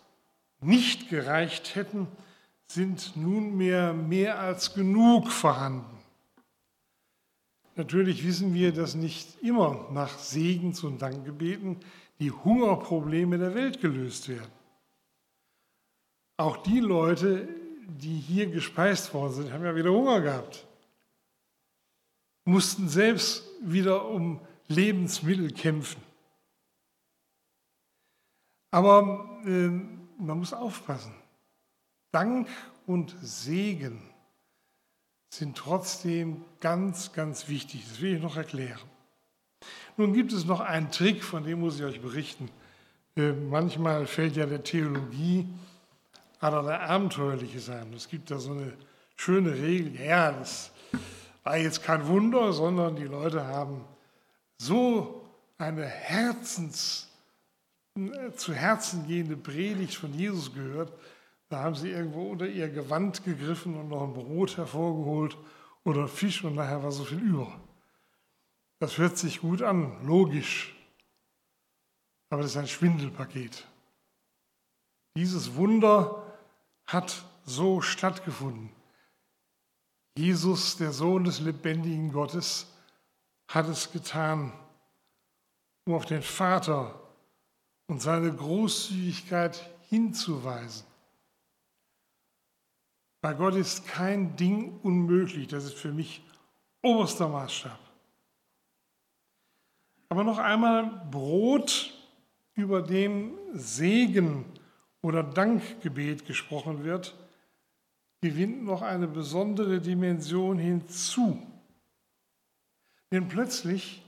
nicht 0.61 1.09
gereicht 1.09 1.75
hätten, 1.75 2.07
sind 2.67 3.15
nunmehr 3.15 3.93
mehr 3.93 4.39
als 4.39 4.74
genug 4.74 5.31
vorhanden. 5.31 5.95
Natürlich 7.75 8.25
wissen 8.25 8.53
wir, 8.53 8.72
dass 8.72 8.95
nicht 8.95 9.41
immer 9.43 9.88
nach 9.91 10.17
Segens- 10.17 10.84
und 10.84 11.01
Dankgebeten 11.01 11.77
die 12.19 12.31
Hungerprobleme 12.31 13.38
der 13.38 13.53
Welt 13.53 13.81
gelöst 13.81 14.29
werden. 14.29 14.51
Auch 16.38 16.57
die 16.57 16.79
Leute, 16.79 17.48
die 17.88 18.17
hier 18.17 18.48
gespeist 18.48 19.13
worden 19.13 19.34
sind, 19.34 19.53
haben 19.53 19.65
ja 19.65 19.75
wieder 19.75 19.91
Hunger 19.91 20.22
gehabt, 20.22 20.65
mussten 22.45 22.88
selbst 22.88 23.43
wieder 23.62 24.07
um 24.07 24.39
Lebensmittel 24.67 25.51
kämpfen. 25.51 26.01
Aber 28.72 29.41
äh, 29.45 29.67
man 30.17 30.39
muss 30.39 30.53
aufpassen. 30.53 31.13
Dank 32.15 32.48
und 32.88 33.13
Segen 33.22 34.01
sind 35.29 35.57
trotzdem 35.57 36.45
ganz, 36.62 37.12
ganz 37.12 37.50
wichtig. 37.50 37.84
Das 37.89 38.00
will 38.00 38.15
ich 38.15 38.22
noch 38.22 38.38
erklären. 38.38 38.79
Nun 39.98 40.13
gibt 40.13 40.31
es 40.31 40.45
noch 40.45 40.62
einen 40.62 40.91
Trick, 40.91 41.25
von 41.25 41.43
dem 41.43 41.60
muss 41.60 41.77
ich 41.77 41.84
euch 41.84 42.01
berichten. 42.01 42.50
Äh, 43.17 43.34
manchmal 43.34 44.07
fällt 44.07 44.38
ja 44.38 44.45
der 44.45 44.63
Theologie 44.63 45.45
allerlei 46.39 46.79
Abenteuerliches 46.79 47.69
ein. 47.69 47.91
Es 47.91 48.07
gibt 48.07 48.31
da 48.31 48.39
so 48.39 48.53
eine 48.53 48.72
schöne 49.17 49.53
Regel, 49.53 50.00
ja, 50.00 50.31
das 50.31 50.72
war 51.43 51.57
jetzt 51.57 51.84
kein 51.84 52.07
Wunder, 52.07 52.53
sondern 52.53 52.95
die 52.95 53.03
Leute 53.03 53.45
haben 53.45 53.84
so 54.57 55.22
eine 55.57 55.86
Herzens, 55.86 57.10
zu 58.38 58.53
Herzen 58.53 59.05
gehende 59.05 59.36
Predigt 59.36 59.95
von 59.95 60.13
Jesus 60.13 60.53
gehört, 60.53 60.93
da 61.49 61.63
haben 61.63 61.75
sie 61.75 61.91
irgendwo 61.91 62.31
unter 62.31 62.47
ihr 62.47 62.69
Gewand 62.69 63.23
gegriffen 63.23 63.75
und 63.75 63.89
noch 63.89 64.03
ein 64.03 64.13
Brot 64.13 64.57
hervorgeholt 64.57 65.37
oder 65.83 66.07
Fisch 66.07 66.43
und 66.43 66.55
nachher 66.55 66.83
war 66.83 66.91
so 66.91 67.03
viel 67.03 67.19
über. 67.19 67.59
Das 68.79 68.97
hört 68.97 69.17
sich 69.17 69.41
gut 69.41 69.61
an, 69.61 70.05
logisch, 70.05 70.75
aber 72.29 72.41
das 72.41 72.51
ist 72.51 72.57
ein 72.57 72.67
Schwindelpaket. 72.67 73.65
Dieses 75.15 75.55
Wunder 75.55 76.23
hat 76.85 77.23
so 77.45 77.81
stattgefunden. 77.81 78.69
Jesus, 80.17 80.77
der 80.77 80.91
Sohn 80.91 81.23
des 81.23 81.39
lebendigen 81.39 82.11
Gottes, 82.11 82.67
hat 83.47 83.67
es 83.67 83.91
getan, 83.91 84.51
um 85.85 85.93
auf 85.93 86.05
den 86.05 86.21
Vater 86.21 86.99
und 87.87 88.01
seine 88.01 88.33
Großzügigkeit 88.33 89.69
hinzuweisen. 89.89 90.85
Bei 93.25 93.34
Gott 93.34 93.55
ist 93.55 93.88
kein 93.88 94.36
Ding 94.36 94.79
unmöglich, 94.84 95.48
das 95.48 95.65
ist 95.65 95.74
für 95.74 95.91
mich 95.91 96.24
oberster 96.84 97.27
Maßstab. 97.27 97.79
Aber 100.10 100.24
noch 100.24 100.38
einmal 100.38 101.08
Brot, 101.10 101.91
über 102.53 102.84
dem 102.84 103.36
Segen 103.51 104.46
oder 105.01 105.24
Dankgebet 105.24 106.27
gesprochen 106.27 106.84
wird, 106.84 107.15
gewinnt 108.22 108.63
noch 108.63 108.84
eine 108.84 109.08
besondere 109.08 109.82
Dimension 109.82 110.60
hinzu. 110.60 111.41
Denn 113.12 113.27
plötzlich 113.27 114.05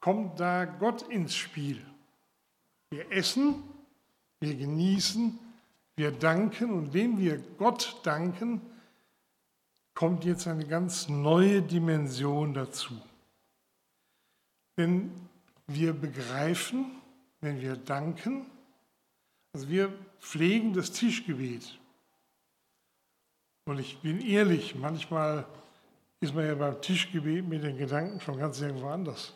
kommt 0.00 0.40
da 0.40 0.64
Gott 0.64 1.02
ins 1.02 1.36
Spiel. 1.36 1.84
Wir 2.88 3.12
essen, 3.12 3.56
wir 4.40 4.54
genießen, 4.54 5.38
wir 6.00 6.12
danken 6.12 6.70
und 6.70 6.86
indem 6.86 7.18
wir 7.18 7.36
Gott 7.58 8.00
danken, 8.04 8.62
kommt 9.92 10.24
jetzt 10.24 10.48
eine 10.48 10.66
ganz 10.66 11.10
neue 11.10 11.60
Dimension 11.60 12.54
dazu. 12.54 12.94
Denn 14.78 15.12
wir 15.66 15.92
begreifen, 15.92 16.86
wenn 17.42 17.60
wir 17.60 17.76
danken, 17.76 18.46
also 19.52 19.68
wir 19.68 19.92
pflegen 20.20 20.72
das 20.72 20.90
Tischgebet. 20.92 21.78
Und 23.66 23.78
ich 23.78 24.00
bin 24.00 24.22
ehrlich, 24.22 24.74
manchmal 24.74 25.44
ist 26.20 26.34
man 26.34 26.46
ja 26.46 26.54
beim 26.54 26.80
Tischgebet 26.80 27.46
mit 27.46 27.62
den 27.62 27.76
Gedanken 27.76 28.22
schon 28.22 28.38
ganz 28.38 28.58
irgendwo 28.58 28.88
anders. 28.88 29.34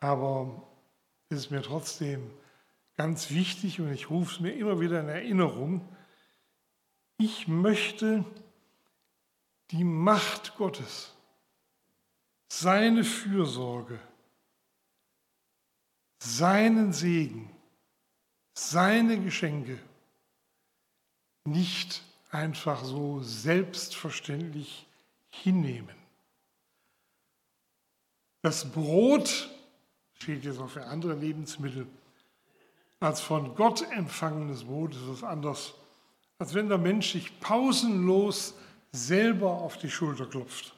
Aber 0.00 0.66
es 1.28 1.38
ist 1.38 1.50
mir 1.52 1.62
trotzdem 1.62 2.28
ganz 3.00 3.30
wichtig 3.30 3.80
und 3.80 3.90
ich 3.90 4.10
rufe 4.10 4.34
es 4.34 4.40
mir 4.40 4.52
immer 4.52 4.78
wieder 4.78 5.00
in 5.00 5.08
Erinnerung, 5.08 5.88
ich 7.16 7.48
möchte 7.48 8.26
die 9.70 9.84
Macht 9.84 10.54
Gottes, 10.58 11.14
seine 12.48 13.02
Fürsorge, 13.02 13.98
seinen 16.18 16.92
Segen, 16.92 17.48
seine 18.52 19.18
Geschenke 19.18 19.78
nicht 21.46 22.02
einfach 22.30 22.84
so 22.84 23.22
selbstverständlich 23.22 24.86
hinnehmen. 25.30 25.96
Das 28.42 28.70
Brot 28.70 29.48
steht 30.12 30.44
jetzt 30.44 30.58
auch 30.58 30.68
für 30.68 30.84
andere 30.84 31.14
Lebensmittel. 31.14 31.86
Als 33.00 33.20
von 33.22 33.54
Gott 33.54 33.82
empfangenes 33.92 34.64
Brot 34.64 34.94
ist 34.94 35.08
es 35.08 35.24
anders, 35.24 35.74
als 36.38 36.52
wenn 36.52 36.68
der 36.68 36.78
Mensch 36.78 37.12
sich 37.12 37.40
pausenlos 37.40 38.54
selber 38.92 39.50
auf 39.50 39.78
die 39.78 39.90
Schulter 39.90 40.26
klopft. 40.26 40.74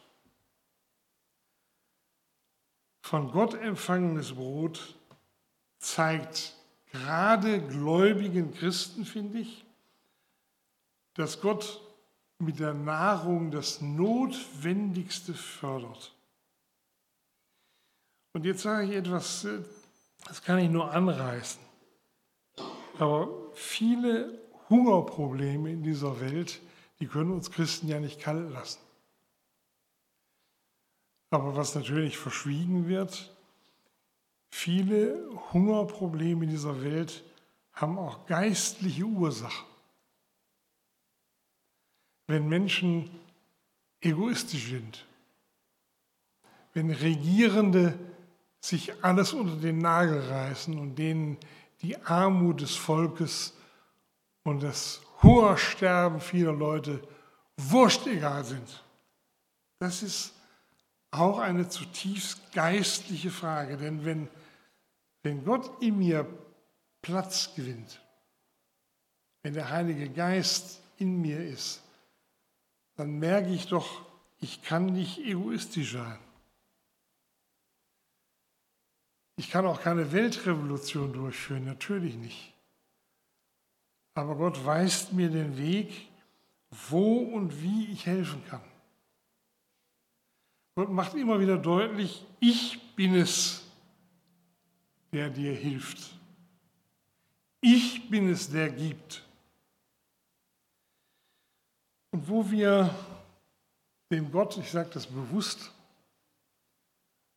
Von 3.03 3.33
Gott 3.33 3.55
empfangenes 3.55 4.33
Brot 4.33 4.95
zeigt 5.79 6.55
gerade 6.93 7.61
gläubigen 7.61 8.55
Christen, 8.55 9.05
finde 9.05 9.41
ich, 9.41 9.65
dass 11.15 11.41
Gott 11.41 11.81
mit 12.39 12.61
der 12.61 12.75
Nahrung 12.75 13.51
das 13.51 13.81
Notwendigste 13.81 15.35
fördert. 15.35 16.15
Und 18.33 18.45
jetzt 18.45 18.63
sage 18.63 18.87
ich 18.87 18.93
etwas, 18.93 19.45
äh, 19.45 19.59
das 20.25 20.43
kann 20.43 20.59
ich 20.59 20.71
nur 20.71 20.91
anreißen. 20.91 21.72
Aber 22.99 23.29
viele 23.55 24.39
Hungerprobleme 24.69 25.71
in 25.71 25.83
dieser 25.83 26.21
Welt, 26.21 26.61
die 27.01 27.07
können 27.07 27.33
uns 27.33 27.51
Christen 27.51 27.89
ja 27.89 28.01
nicht 28.01 28.21
kalt 28.21 28.51
lassen. 28.53 28.81
Aber 31.31 31.57
was 31.57 31.75
natürlich 31.75 32.19
verschwiegen 32.19 32.89
wird, 32.89 33.35
viele 34.51 35.29
Hungerprobleme 35.53 36.45
in 36.45 36.51
dieser 36.51 36.83
Welt 36.83 37.25
haben 37.73 37.99
auch 37.99 38.27
geistliche 38.27 39.05
Ursachen. 39.05 39.67
Wenn 42.27 42.49
Menschen 42.49 43.11
egoistisch 44.01 44.69
sind, 44.69 45.07
wenn 46.75 46.91
Regierende 46.91 47.99
sich 48.61 49.03
alles 49.03 49.33
unter 49.33 49.57
den 49.57 49.79
Nagel 49.79 50.21
reißen 50.21 50.79
und 50.79 50.97
denen 50.97 51.39
die 51.83 51.97
Armut 52.05 52.61
des 52.61 52.77
Volkes 52.77 53.55
und 54.45 54.63
das 54.63 55.01
Hungersterben 55.23 56.21
vieler 56.21 56.53
Leute 56.53 57.03
wurscht 57.57 58.07
egal 58.07 58.45
sind. 58.45 58.83
Das 59.79 60.03
ist 60.03 60.33
auch 61.11 61.39
eine 61.39 61.69
zutiefst 61.69 62.53
geistliche 62.53 63.31
Frage, 63.31 63.77
denn 63.77 64.05
wenn, 64.05 64.29
wenn 65.23 65.45
Gott 65.45 65.83
in 65.83 65.99
mir 65.99 66.27
Platz 67.03 67.55
gewinnt, 67.55 68.01
wenn 69.43 69.55
der 69.55 69.71
Heilige 69.71 70.09
Geist 70.09 70.81
in 70.99 71.21
mir 71.21 71.45
ist, 71.45 71.83
dann 72.97 73.19
merke 73.19 73.51
ich 73.51 73.67
doch, 73.67 74.03
ich 74.41 74.63
kann 74.63 74.87
nicht 74.87 75.19
egoistisch 75.19 75.93
sein. 75.93 76.19
Ich 79.37 79.51
kann 79.51 79.67
auch 79.67 79.81
keine 79.81 80.13
Weltrevolution 80.13 81.13
durchführen, 81.13 81.65
natürlich 81.65 82.15
nicht. 82.17 82.53
Aber 84.15 84.37
Gott 84.37 84.65
weist 84.65 85.13
mir 85.13 85.31
den 85.31 85.57
Weg, 85.57 86.09
wo 86.71 87.19
und 87.19 87.63
wie 87.63 87.87
ich 87.87 88.07
helfen 88.07 88.45
kann. 88.47 88.63
Gott 90.75 90.91
macht 90.91 91.15
immer 91.15 91.39
wieder 91.41 91.59
deutlich, 91.59 92.25
ich 92.41 92.95
bin 92.95 93.15
es, 93.15 93.63
der 95.13 95.29
dir 95.29 95.53
hilft. 95.53 96.13
Ich 97.61 98.09
bin 98.09 98.29
es, 98.29 98.51
der 98.51 98.71
gibt. 98.71 99.23
Und 102.11 102.29
wo 102.29 102.51
wir 102.51 102.95
dem 104.11 104.31
Gott, 104.31 104.57
ich 104.59 104.71
sage 104.71 104.91
das 104.93 105.07
bewusst, 105.07 105.73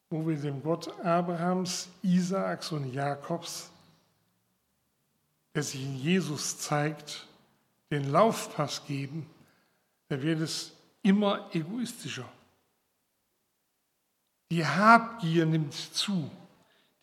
wo 0.10 0.28
wir 0.28 0.38
dem 0.38 0.62
Gott 0.62 0.88
Abrahams, 1.04 1.90
Isaaks 2.02 2.72
und 2.72 2.94
Jakobs, 2.94 3.70
der 5.54 5.64
sich 5.64 5.84
in 5.84 5.98
Jesus 5.98 6.60
zeigt, 6.60 7.28
den 7.92 8.12
Laufpass 8.12 8.86
geben, 8.86 9.30
da 10.10 10.22
wird 10.22 10.42
es 10.42 10.74
immer 11.02 11.50
egoistischer. 11.54 12.30
Die 14.52 14.66
Habgier 14.66 15.46
nimmt 15.46 15.74
zu, 15.74 16.30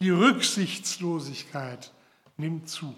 die 0.00 0.10
Rücksichtslosigkeit 0.10 1.92
nimmt 2.36 2.68
zu. 2.68 2.94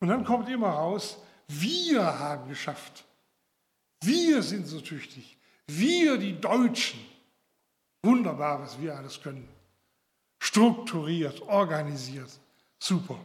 Und 0.00 0.08
dann 0.08 0.24
kommt 0.24 0.48
immer 0.48 0.70
raus, 0.70 1.18
wir 1.48 2.18
haben 2.18 2.48
geschafft. 2.48 3.04
Wir 4.02 4.42
sind 4.42 4.66
so 4.66 4.80
tüchtig. 4.80 5.36
Wir, 5.66 6.18
die 6.18 6.40
Deutschen. 6.40 6.98
Wunderbar, 8.02 8.60
was 8.60 8.80
wir 8.80 8.96
alles 8.96 9.20
können. 9.20 9.48
Strukturiert, 10.40 11.40
organisiert. 11.42 12.30
Super. 12.78 13.18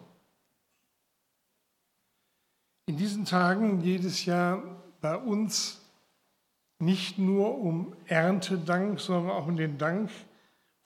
In 2.85 2.95
diesen 2.95 3.25
Tagen 3.25 3.81
jedes 3.81 4.25
Jahr 4.25 4.63
bei 5.01 5.17
uns 5.17 5.81
nicht 6.79 7.17
nur 7.17 7.57
um 7.57 7.95
Erntedank, 8.05 8.99
sondern 8.99 9.31
auch 9.31 9.47
um 9.47 9.57
den 9.57 9.77
Dank 9.77 10.11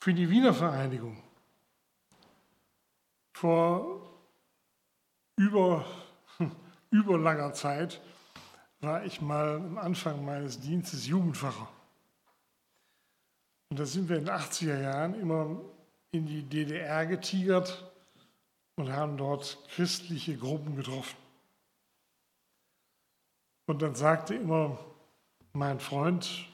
für 0.00 0.14
die 0.14 0.30
Wiedervereinigung. 0.30 1.22
Vor 3.34 4.02
über, 5.36 5.84
über 6.90 7.18
langer 7.18 7.52
Zeit 7.52 8.00
war 8.80 9.04
ich 9.04 9.20
mal 9.20 9.56
am 9.56 9.78
Anfang 9.78 10.24
meines 10.24 10.58
Dienstes 10.58 11.06
Jugendpfarrer. 11.06 11.68
Und 13.72 13.78
da 13.78 13.86
sind 13.86 14.10
wir 14.10 14.18
in 14.18 14.26
den 14.26 14.34
80er 14.34 14.82
Jahren 14.82 15.18
immer 15.18 15.58
in 16.10 16.26
die 16.26 16.42
DDR 16.42 17.06
getigert 17.06 17.90
und 18.76 18.92
haben 18.92 19.16
dort 19.16 19.56
christliche 19.70 20.36
Gruppen 20.36 20.76
getroffen. 20.76 21.16
Und 23.64 23.80
dann 23.80 23.94
sagte 23.94 24.34
immer 24.34 24.78
mein 25.54 25.80
Freund, 25.80 26.46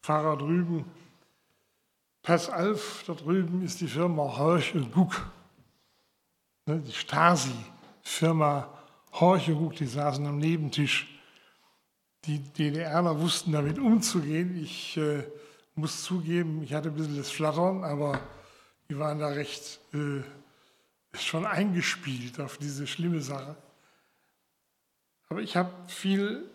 Pfarrer 0.00 0.36
drüben, 0.36 0.84
pass 2.22 2.48
auf, 2.48 3.02
da 3.08 3.14
drüben 3.14 3.64
ist 3.64 3.80
die 3.80 3.88
Firma 3.88 4.38
Horch 4.38 4.76
und 4.76 4.92
Guck, 4.92 5.28
ne, 6.66 6.78
die 6.78 6.92
Stasi-Firma 6.92 8.72
Horch 9.14 9.48
und 9.48 9.58
Guck, 9.58 9.74
die 9.74 9.86
saßen 9.86 10.24
am 10.24 10.38
Nebentisch. 10.38 11.18
Die 12.26 12.38
DDRler 12.38 13.18
wussten 13.18 13.50
damit 13.50 13.80
umzugehen. 13.80 14.56
Ich 14.62 14.96
äh, 14.98 15.24
muss 15.78 16.02
zugeben, 16.02 16.62
ich 16.62 16.74
hatte 16.74 16.88
ein 16.88 16.94
bisschen 16.96 17.16
das 17.16 17.30
Flattern, 17.30 17.84
aber 17.84 18.20
die 18.88 18.98
waren 18.98 19.18
da 19.18 19.28
recht 19.28 19.80
äh, 19.94 20.22
schon 21.16 21.46
eingespielt 21.46 22.40
auf 22.40 22.58
diese 22.58 22.86
schlimme 22.86 23.20
Sache. 23.20 23.56
Aber 25.28 25.40
ich 25.40 25.56
habe 25.56 25.72
viel, 25.86 26.50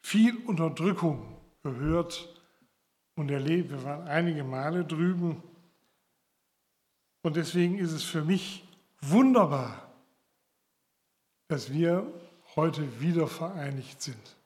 viel 0.00 0.36
Unterdrückung 0.46 1.36
gehört 1.62 2.28
und 3.14 3.30
erlebt. 3.30 3.70
Wir 3.70 3.84
waren 3.84 4.06
einige 4.08 4.44
Male 4.44 4.84
drüben. 4.84 5.42
Und 7.22 7.36
deswegen 7.36 7.78
ist 7.78 7.92
es 7.92 8.04
für 8.04 8.22
mich 8.22 8.64
wunderbar, 9.00 9.90
dass 11.48 11.72
wir 11.72 12.06
heute 12.54 13.00
wieder 13.00 13.26
vereinigt 13.26 14.00
sind. 14.00 14.36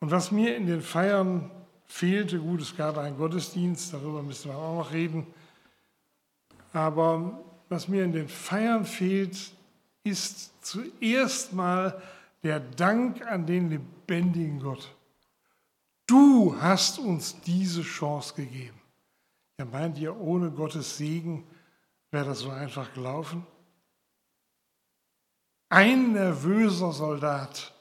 Und 0.00 0.10
was 0.10 0.30
mir 0.30 0.56
in 0.56 0.66
den 0.66 0.82
Feiern 0.82 1.50
fehlte. 1.86 2.38
Gut, 2.38 2.60
es 2.60 2.76
gab 2.76 2.98
einen 2.98 3.16
Gottesdienst, 3.16 3.92
darüber 3.92 4.22
müssen 4.22 4.50
wir 4.50 4.58
auch 4.58 4.84
noch 4.84 4.92
reden. 4.92 5.26
Aber 6.72 7.42
was 7.68 7.88
mir 7.88 8.04
in 8.04 8.12
den 8.12 8.28
Feiern 8.28 8.84
fehlt, 8.84 9.52
ist 10.04 10.52
zuerst 10.64 11.52
mal 11.52 12.00
der 12.42 12.60
Dank 12.60 13.26
an 13.26 13.46
den 13.46 13.70
lebendigen 13.70 14.60
Gott. 14.60 14.94
Du 16.06 16.56
hast 16.60 16.98
uns 16.98 17.40
diese 17.40 17.82
Chance 17.82 18.34
gegeben. 18.34 18.80
Ja, 19.58 19.64
meint 19.64 19.98
ihr, 19.98 20.16
ohne 20.16 20.50
Gottes 20.50 20.96
Segen 20.96 21.44
wäre 22.10 22.26
das 22.26 22.40
so 22.40 22.50
einfach 22.50 22.92
gelaufen? 22.94 23.44
Ein 25.68 26.12
nervöser 26.12 26.92
Soldat 26.92 27.74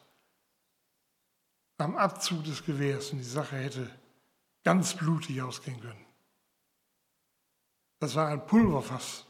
am 1.77 1.95
Abzug 1.95 2.43
des 2.43 2.63
Gewehrs 2.65 3.11
und 3.11 3.19
die 3.19 3.23
Sache 3.23 3.57
hätte 3.57 3.89
ganz 4.63 4.93
blutig 4.93 5.41
ausgehen 5.41 5.79
können. 5.79 6.05
Das 7.99 8.15
war 8.15 8.27
ein 8.27 8.45
Pulverfass. 8.45 9.25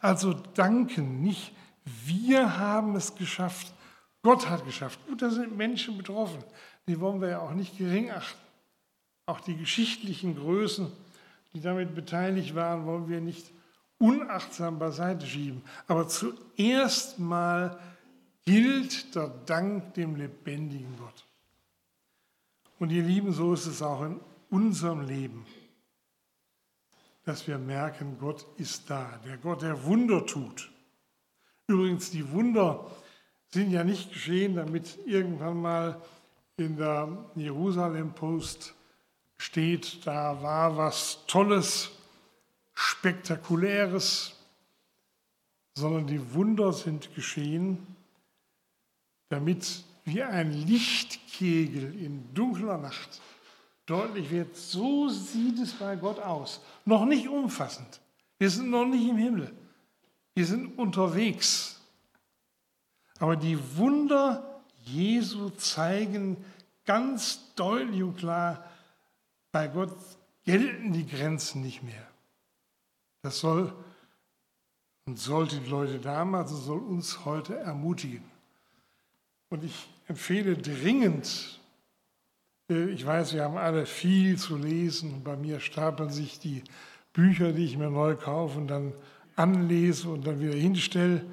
Also 0.00 0.32
danken, 0.32 1.22
nicht 1.22 1.52
wir 1.84 2.58
haben 2.58 2.94
es 2.96 3.14
geschafft, 3.14 3.72
Gott 4.22 4.48
hat 4.48 4.64
geschafft. 4.64 5.00
Gut, 5.06 5.22
da 5.22 5.30
sind 5.30 5.56
Menschen 5.56 5.96
betroffen, 5.96 6.44
die 6.86 7.00
wollen 7.00 7.20
wir 7.20 7.28
ja 7.28 7.40
auch 7.40 7.52
nicht 7.52 7.78
gering 7.78 8.10
achten. 8.10 8.38
Auch 9.26 9.40
die 9.40 9.56
geschichtlichen 9.56 10.36
Größen, 10.36 10.90
die 11.52 11.60
damit 11.60 11.94
beteiligt 11.94 12.54
waren, 12.54 12.84
wollen 12.84 13.08
wir 13.08 13.20
nicht 13.20 13.50
unachtsam 13.98 14.78
beiseite 14.78 15.26
schieben. 15.26 15.62
Aber 15.86 16.08
zuerst 16.08 17.18
mal 17.18 17.78
gilt 18.50 19.14
der 19.14 19.28
Dank 19.28 19.94
dem 19.94 20.16
lebendigen 20.16 20.96
Gott. 20.98 21.24
Und 22.80 22.90
ihr 22.90 23.04
Lieben, 23.04 23.32
so 23.32 23.54
ist 23.54 23.66
es 23.66 23.80
auch 23.80 24.02
in 24.02 24.18
unserem 24.50 25.02
Leben, 25.02 25.46
dass 27.24 27.46
wir 27.46 27.58
merken, 27.58 28.18
Gott 28.18 28.44
ist 28.56 28.90
da, 28.90 29.20
der 29.24 29.36
Gott, 29.36 29.62
der 29.62 29.84
Wunder 29.84 30.26
tut. 30.26 30.68
Übrigens, 31.68 32.10
die 32.10 32.28
Wunder 32.32 32.90
sind 33.50 33.70
ja 33.70 33.84
nicht 33.84 34.12
geschehen, 34.12 34.56
damit 34.56 34.98
irgendwann 35.06 35.62
mal 35.62 36.02
in 36.56 36.76
der 36.76 37.30
Jerusalem 37.36 38.14
Post 38.14 38.74
steht, 39.36 40.04
da 40.04 40.42
war 40.42 40.76
was 40.76 41.24
Tolles, 41.28 41.92
Spektakuläres, 42.74 44.34
sondern 45.74 46.08
die 46.08 46.34
Wunder 46.34 46.72
sind 46.72 47.14
geschehen, 47.14 47.86
damit 49.30 49.84
wie 50.04 50.22
ein 50.22 50.52
Lichtkegel 50.52 51.98
in 51.98 52.34
dunkler 52.34 52.76
Nacht 52.76 53.20
deutlich 53.86 54.30
wird, 54.30 54.56
so 54.56 55.08
sieht 55.08 55.58
es 55.58 55.72
bei 55.72 55.96
Gott 55.96 56.18
aus. 56.18 56.60
Noch 56.84 57.04
nicht 57.04 57.28
umfassend. 57.28 58.00
Wir 58.38 58.50
sind 58.50 58.70
noch 58.70 58.84
nicht 58.84 59.08
im 59.08 59.16
Himmel. 59.16 59.52
Wir 60.34 60.46
sind 60.46 60.78
unterwegs. 60.78 61.80
Aber 63.18 63.36
die 63.36 63.58
Wunder 63.76 64.62
Jesu 64.84 65.50
zeigen 65.50 66.36
ganz 66.84 67.54
deutlich 67.54 68.02
und 68.02 68.16
klar, 68.16 68.64
bei 69.52 69.68
Gott 69.68 69.96
gelten 70.44 70.92
die 70.92 71.06
Grenzen 71.06 71.62
nicht 71.62 71.82
mehr. 71.82 72.06
Das 73.22 73.40
soll 73.40 73.72
und 75.06 75.18
sollte 75.18 75.60
die 75.60 75.68
Leute 75.68 75.98
damals 75.98 76.52
und 76.52 76.62
soll 76.62 76.78
uns 76.78 77.24
heute 77.24 77.56
ermutigen. 77.58 78.29
Und 79.50 79.64
ich 79.64 79.88
empfehle 80.06 80.56
dringend, 80.56 81.60
äh, 82.70 82.90
ich 82.90 83.04
weiß, 83.04 83.34
wir 83.34 83.44
haben 83.44 83.58
alle 83.58 83.84
viel 83.84 84.38
zu 84.38 84.56
lesen. 84.56 85.22
Bei 85.24 85.36
mir 85.36 85.60
stapeln 85.60 86.10
sich 86.10 86.38
die 86.38 86.62
Bücher, 87.12 87.52
die 87.52 87.64
ich 87.64 87.76
mir 87.76 87.90
neu 87.90 88.14
kaufe 88.16 88.58
und 88.58 88.68
dann 88.68 88.94
anlese 89.36 90.08
und 90.08 90.26
dann 90.26 90.40
wieder 90.40 90.54
hinstelle. 90.54 91.24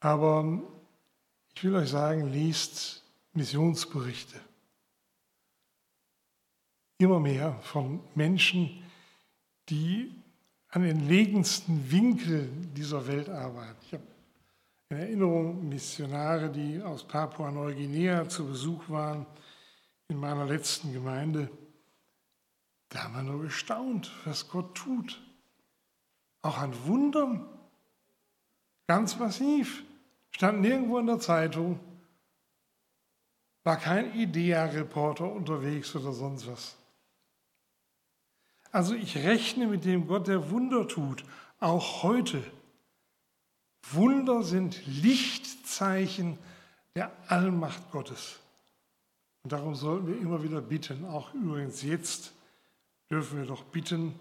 Aber 0.00 0.62
ich 1.54 1.62
will 1.62 1.76
euch 1.76 1.90
sagen, 1.90 2.32
liest 2.32 3.04
Missionsberichte. 3.34 4.40
Immer 6.98 7.20
mehr 7.20 7.58
von 7.62 8.00
Menschen, 8.14 8.82
die 9.68 10.14
an 10.68 10.82
den 10.82 11.06
legendsten 11.08 11.90
Winkeln 11.90 12.72
dieser 12.74 13.06
Welt 13.06 13.28
arbeiten. 13.28 13.76
Ich 13.86 13.92
habe 13.92 14.04
in 14.90 14.96
Erinnerung 14.96 15.68
Missionare, 15.68 16.50
die 16.50 16.82
aus 16.82 17.04
Papua-Neuguinea 17.06 18.28
zu 18.28 18.48
Besuch 18.48 18.88
waren 18.88 19.24
in 20.08 20.16
meiner 20.16 20.44
letzten 20.46 20.92
Gemeinde. 20.92 21.48
Da 22.88 23.04
haben 23.04 23.14
wir 23.14 23.22
nur 23.22 23.42
gestaunt, 23.42 24.10
was 24.24 24.48
Gott 24.48 24.74
tut. 24.74 25.22
Auch 26.42 26.58
an 26.58 26.74
Wundern. 26.86 27.48
Ganz 28.88 29.16
massiv. 29.16 29.84
Stand 30.32 30.60
nirgendwo 30.60 30.98
in 30.98 31.06
der 31.06 31.20
Zeitung. 31.20 31.78
War 33.62 33.76
kein 33.76 34.12
IDEA-Reporter 34.12 35.30
unterwegs 35.30 35.94
oder 35.94 36.12
sonst 36.12 36.48
was. 36.48 36.76
Also 38.72 38.94
ich 38.94 39.18
rechne 39.18 39.68
mit 39.68 39.84
dem 39.84 40.08
Gott, 40.08 40.26
der 40.26 40.50
Wunder 40.50 40.88
tut, 40.88 41.24
auch 41.60 42.02
heute. 42.02 42.42
Wunder 43.92 44.42
sind 44.42 44.86
Lichtzeichen 44.86 46.38
der 46.94 47.10
Allmacht 47.28 47.90
Gottes. 47.90 48.38
Und 49.42 49.52
darum 49.52 49.74
sollten 49.74 50.06
wir 50.06 50.18
immer 50.20 50.42
wieder 50.42 50.60
bitten, 50.60 51.04
auch 51.06 51.32
übrigens 51.34 51.82
jetzt 51.82 52.32
dürfen 53.10 53.38
wir 53.38 53.46
doch 53.46 53.64
bitten, 53.64 54.14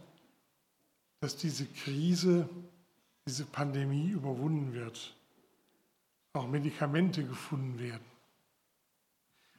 dass 1.19 1.35
diese 1.35 1.65
Krise, 1.65 2.47
diese 3.27 3.45
Pandemie 3.45 4.09
überwunden 4.09 4.73
wird, 4.73 5.13
auch 6.33 6.47
Medikamente 6.47 7.23
gefunden 7.23 7.77
werden. 7.79 8.05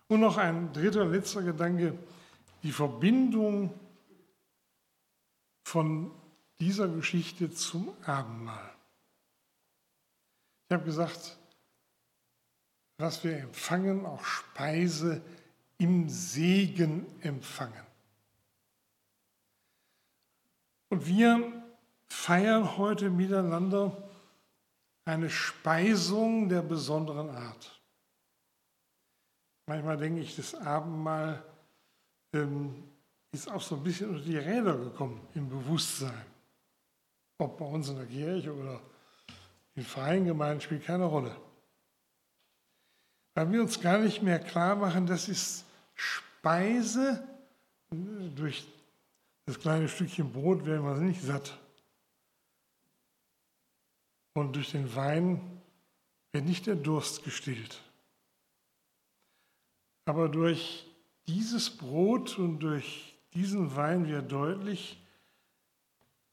Und 0.09 0.21
noch 0.21 0.39
ein 0.39 0.73
dritter, 0.73 1.05
letzter 1.05 1.43
Gedanke, 1.43 1.97
die 2.63 2.73
Verbindung 2.73 3.73
von 5.63 6.11
dieser 6.59 6.89
Geschichte 6.89 7.53
zum 7.53 7.93
Abendmahl. 8.05 8.73
Ich 10.71 10.75
habe 10.75 10.85
gesagt, 10.85 11.37
was 12.99 13.25
wir 13.25 13.39
empfangen, 13.39 14.07
auch 14.07 14.25
Speise 14.25 15.21
im 15.79 16.09
Segen 16.09 17.07
empfangen. 17.23 17.85
Und 20.91 21.05
wir 21.09 21.65
feiern 22.07 22.77
heute 22.77 23.11
miteinander 23.11 24.01
eine 25.05 25.29
Speisung 25.29 26.49
der 26.49 26.63
besonderen 26.63 27.31
Art. 27.31 27.81
Manchmal 29.67 29.97
denke 29.97 30.21
ich, 30.21 30.37
das 30.37 30.55
Abendmahl 30.55 31.43
ähm, 32.33 32.85
ist 33.33 33.51
auch 33.51 33.61
so 33.61 33.75
ein 33.75 33.83
bisschen 33.83 34.11
unter 34.11 34.23
die 34.23 34.39
Räder 34.39 34.79
gekommen 34.79 35.21
im 35.35 35.49
Bewusstsein. 35.49 36.27
Ob 37.39 37.59
bei 37.59 37.65
uns 37.65 37.89
in 37.89 37.97
der 37.97 38.07
Kirche 38.07 38.55
oder 38.55 38.81
in 39.81 39.87
freien 39.87 40.27
Gemeinden 40.27 40.61
spielt 40.61 40.85
keine 40.85 41.05
Rolle. 41.05 41.35
Weil 43.35 43.51
wir 43.51 43.63
uns 43.63 43.81
gar 43.81 43.97
nicht 43.97 44.21
mehr 44.21 44.39
klar 44.39 44.77
machen, 44.77 45.07
das 45.07 45.27
ist 45.27 45.65
Speise. 45.95 47.27
Durch 47.91 48.67
das 49.47 49.59
kleine 49.59 49.89
Stückchen 49.89 50.31
Brot 50.35 50.67
werden 50.67 50.85
wir 50.85 50.97
nicht 50.97 51.23
satt. 51.23 51.59
Und 54.35 54.55
durch 54.55 54.73
den 54.73 54.95
Wein 54.95 55.63
wird 56.33 56.45
nicht 56.45 56.67
der 56.67 56.77
Durst 56.77 57.25
gestillt. 57.25 57.81
Aber 60.05 60.29
durch 60.29 60.87
dieses 61.27 61.75
Brot 61.75 62.39
und 62.39 62.59
durch 62.59 63.15
diesen 63.33 63.75
Wein 63.75 64.07
wird 64.07 64.31
deutlich, 64.31 65.03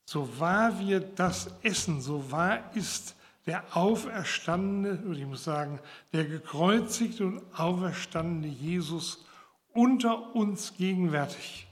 so 0.06 0.38
wahr 0.38 0.78
wir 0.80 1.00
das 1.00 1.50
essen, 1.64 2.02
so 2.02 2.30
wahr 2.30 2.76
ist 2.76 3.16
der 3.48 3.76
auferstandene, 3.76 5.02
oder 5.08 5.18
ich 5.18 5.26
muss 5.26 5.46
sagen, 5.46 5.80
der 6.12 6.26
gekreuzigte 6.26 7.26
und 7.26 7.42
auferstandene 7.60 8.48
Jesus 8.48 9.26
unter 9.74 10.36
uns 10.36 10.76
gegenwärtig. 10.76 11.66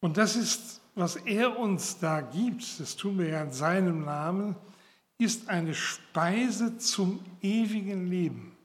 Und 0.00 0.16
das 0.16 0.36
ist, 0.36 0.82
was 0.96 1.16
er 1.16 1.58
uns 1.58 1.98
da 1.98 2.20
gibt, 2.20 2.80
das 2.80 2.96
tun 2.96 3.18
wir 3.18 3.28
ja 3.28 3.42
in 3.42 3.52
seinem 3.52 4.04
Namen, 4.04 4.56
ist 5.16 5.48
eine 5.48 5.74
Speise 5.74 6.76
zum 6.76 7.24
ewigen 7.40 8.08
Leben. 8.08 8.56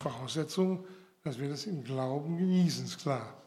Voraussetzung, 0.00 0.86
dass 1.22 1.38
wir 1.38 1.48
das 1.48 1.66
im 1.66 1.84
Glauben 1.84 2.38
genießen, 2.38 2.84
ist 2.84 2.98
klar. 2.98 3.39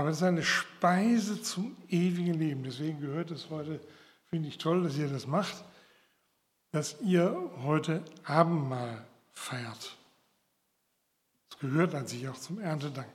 Aber 0.00 0.08
es 0.08 0.16
ist 0.16 0.22
eine 0.22 0.42
Speise 0.42 1.42
zum 1.42 1.76
ewigen 1.90 2.32
Leben. 2.32 2.62
Deswegen 2.64 3.02
gehört 3.02 3.30
es 3.30 3.50
heute, 3.50 3.78
finde 4.30 4.48
ich 4.48 4.56
toll, 4.56 4.82
dass 4.82 4.96
ihr 4.96 5.08
das 5.08 5.26
macht. 5.26 5.62
dass 6.72 6.98
ihr 7.02 7.50
heute 7.64 8.02
Abendmahl 8.24 9.06
feiert. 9.32 9.98
Das 11.50 11.58
gehört 11.58 11.94
an 11.94 12.06
sich 12.06 12.26
auch 12.30 12.38
zum 12.38 12.60
Erntedank. 12.60 13.12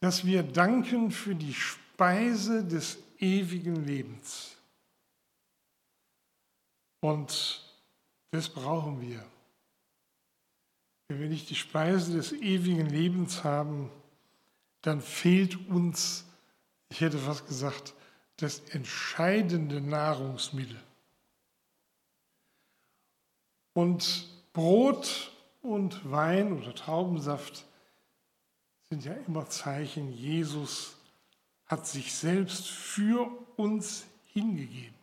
Dass 0.00 0.26
wir 0.26 0.42
danken 0.42 1.10
für 1.10 1.34
die 1.34 1.54
Speise 1.54 2.62
des 2.62 2.98
ewigen 3.18 3.86
Lebens. 3.86 4.58
Und 7.00 7.64
das 8.30 8.50
brauchen 8.50 9.00
wir. 9.00 9.24
Wenn 11.08 11.18
wir 11.18 11.28
nicht 11.30 11.48
die 11.48 11.54
Speise 11.54 12.12
des 12.12 12.32
ewigen 12.32 12.90
Lebens 12.90 13.42
haben, 13.42 13.90
dann 14.84 15.00
fehlt 15.00 15.68
uns, 15.70 16.26
ich 16.90 17.00
hätte 17.00 17.16
fast 17.16 17.46
gesagt, 17.46 17.94
das 18.36 18.60
entscheidende 18.70 19.80
Nahrungsmittel. 19.80 20.78
Und 23.72 24.28
Brot 24.52 25.32
und 25.62 26.10
Wein 26.10 26.52
oder 26.52 26.74
Traubensaft 26.74 27.64
sind 28.90 29.06
ja 29.06 29.14
immer 29.26 29.48
Zeichen, 29.48 30.12
Jesus 30.12 30.96
hat 31.64 31.86
sich 31.86 32.12
selbst 32.12 32.66
für 32.66 33.30
uns 33.56 34.04
hingegeben. 34.34 34.94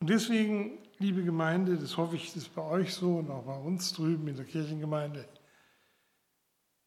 Und 0.00 0.08
deswegen, 0.08 0.78
liebe 0.98 1.22
Gemeinde, 1.22 1.76
das 1.76 1.98
hoffe 1.98 2.16
ich, 2.16 2.34
ist 2.34 2.54
bei 2.54 2.62
euch 2.62 2.94
so 2.94 3.18
und 3.18 3.30
auch 3.30 3.44
bei 3.44 3.58
uns 3.58 3.92
drüben 3.92 4.26
in 4.26 4.36
der 4.36 4.46
Kirchengemeinde, 4.46 5.28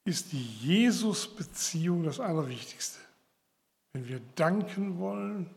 ist 0.06 0.32
die 0.32 0.44
Jesus-Beziehung 0.44 2.04
das 2.04 2.20
Allerwichtigste. 2.20 3.00
Wenn 3.94 4.08
wir 4.08 4.22
danken 4.36 5.00
wollen, 5.00 5.50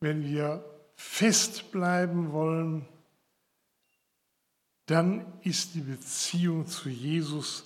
wenn 0.00 0.24
wir 0.24 0.64
festbleiben 0.94 2.32
wollen, 2.32 2.86
dann 4.86 5.26
ist 5.42 5.74
die 5.74 5.80
Beziehung 5.80 6.66
zu 6.66 6.88
Jesus 6.88 7.64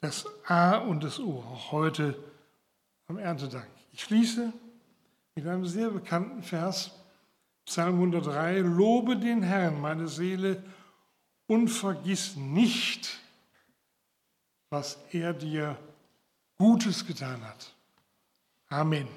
das 0.00 0.24
A 0.46 0.76
und 0.76 1.02
das 1.02 1.18
O, 1.18 1.40
auch 1.40 1.72
heute 1.72 2.16
am 3.08 3.18
Erntedank. 3.18 3.66
Ich 3.92 4.02
schließe 4.02 4.52
mit 5.34 5.46
einem 5.46 5.66
sehr 5.66 5.90
bekannten 5.90 6.42
Vers, 6.42 6.92
Psalm 7.64 7.94
103, 7.94 8.58
Lobe 8.58 9.16
den 9.16 9.42
Herrn, 9.42 9.80
meine 9.80 10.06
Seele, 10.06 10.62
und 11.46 11.68
vergiss 11.68 12.36
nicht, 12.36 13.18
was 14.74 14.98
er 15.12 15.32
dir 15.32 15.76
Gutes 16.58 17.06
getan 17.06 17.40
hat. 17.42 17.72
Amen. 18.68 19.08